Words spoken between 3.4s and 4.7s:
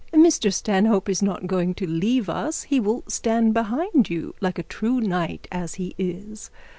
behind you like a